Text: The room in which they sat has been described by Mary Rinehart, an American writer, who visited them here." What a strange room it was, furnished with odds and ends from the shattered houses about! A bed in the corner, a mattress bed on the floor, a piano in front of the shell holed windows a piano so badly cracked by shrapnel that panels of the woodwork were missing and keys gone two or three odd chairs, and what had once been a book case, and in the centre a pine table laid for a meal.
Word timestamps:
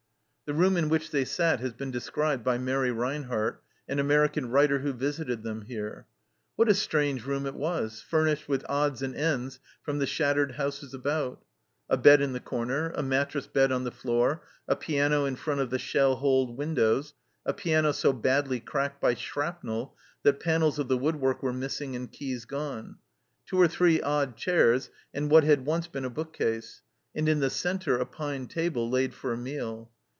The 0.47 0.57
room 0.57 0.75
in 0.75 0.89
which 0.89 1.11
they 1.11 1.23
sat 1.23 1.61
has 1.61 1.71
been 1.71 1.91
described 1.91 2.43
by 2.43 2.57
Mary 2.57 2.91
Rinehart, 2.91 3.61
an 3.87 3.99
American 3.99 4.49
writer, 4.49 4.79
who 4.79 4.91
visited 4.91 5.43
them 5.43 5.61
here." 5.61 6.07
What 6.57 6.67
a 6.67 6.73
strange 6.73 7.25
room 7.25 7.45
it 7.45 7.53
was, 7.55 8.01
furnished 8.01 8.49
with 8.49 8.65
odds 8.67 9.01
and 9.01 9.15
ends 9.15 9.61
from 9.81 9.99
the 9.99 10.05
shattered 10.05 10.55
houses 10.55 10.93
about! 10.93 11.41
A 11.89 11.95
bed 11.95 12.19
in 12.19 12.33
the 12.33 12.41
corner, 12.41 12.89
a 12.97 13.01
mattress 13.01 13.47
bed 13.47 13.71
on 13.71 13.85
the 13.85 13.93
floor, 13.93 14.43
a 14.67 14.75
piano 14.75 15.23
in 15.23 15.37
front 15.37 15.61
of 15.61 15.69
the 15.69 15.79
shell 15.79 16.17
holed 16.17 16.57
windows 16.57 17.13
a 17.45 17.53
piano 17.53 17.93
so 17.93 18.11
badly 18.11 18.59
cracked 18.59 18.99
by 18.99 19.13
shrapnel 19.13 19.95
that 20.23 20.41
panels 20.41 20.77
of 20.77 20.89
the 20.89 20.97
woodwork 20.97 21.41
were 21.41 21.53
missing 21.53 21.95
and 21.95 22.11
keys 22.11 22.43
gone 22.43 22.97
two 23.45 23.55
or 23.57 23.69
three 23.69 24.01
odd 24.01 24.35
chairs, 24.35 24.89
and 25.13 25.31
what 25.31 25.45
had 25.45 25.65
once 25.65 25.87
been 25.87 26.03
a 26.03 26.09
book 26.09 26.33
case, 26.33 26.81
and 27.15 27.29
in 27.29 27.39
the 27.39 27.49
centre 27.49 27.97
a 27.97 28.05
pine 28.05 28.47
table 28.47 28.89
laid 28.89 29.13
for 29.13 29.31
a 29.31 29.37
meal. 29.37 29.89